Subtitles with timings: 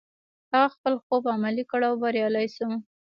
[0.51, 2.69] هغه خپل خوب عملي کړ او بريالی شو.